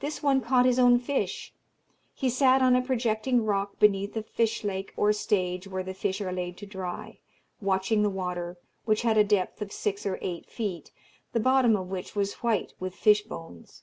This 0.00 0.22
one 0.22 0.40
caught 0.40 0.64
his 0.64 0.78
own 0.78 0.98
fish; 0.98 1.52
he 2.14 2.30
sat 2.30 2.62
on 2.62 2.74
a 2.74 2.80
projecting 2.80 3.44
rock 3.44 3.78
beneath 3.78 4.16
a 4.16 4.22
fish 4.22 4.64
lake 4.64 4.94
or 4.96 5.12
stage, 5.12 5.68
where 5.68 5.82
the 5.82 5.92
fish 5.92 6.22
are 6.22 6.32
laid 6.32 6.56
to 6.56 6.64
dry, 6.64 7.18
watching 7.60 8.02
the 8.02 8.08
water, 8.08 8.56
which 8.86 9.02
had 9.02 9.18
a 9.18 9.24
depth 9.24 9.60
of 9.60 9.70
six 9.70 10.06
or 10.06 10.18
eight 10.22 10.46
feet, 10.48 10.90
the 11.34 11.40
bottom 11.40 11.76
of 11.76 11.90
which 11.90 12.16
was 12.16 12.32
white 12.42 12.72
with 12.80 12.94
fish 12.94 13.20
bones. 13.20 13.82